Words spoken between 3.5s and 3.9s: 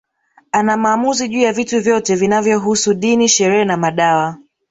na